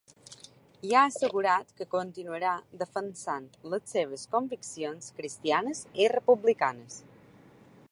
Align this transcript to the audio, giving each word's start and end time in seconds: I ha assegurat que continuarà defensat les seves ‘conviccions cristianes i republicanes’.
I 0.91 0.93
ha 0.99 1.01
assegurat 1.09 1.73
que 1.81 1.87
continuarà 1.91 2.53
defensat 2.83 3.59
les 3.75 3.93
seves 3.97 4.25
‘conviccions 4.37 5.13
cristianes 5.21 5.85
i 6.07 6.11
republicanes’. 6.19 6.99